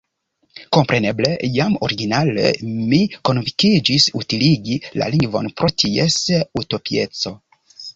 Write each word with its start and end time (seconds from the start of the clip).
Kompreneble, 0.77 1.29
jam 1.57 1.75
originale 1.89 2.47
mi 2.71 3.03
konvinkiĝis 3.31 4.11
utiligi 4.25 4.83
la 5.01 5.15
lingvon 5.17 5.55
pro 5.59 5.75
ties 5.85 6.23
utopieco. 6.65 7.41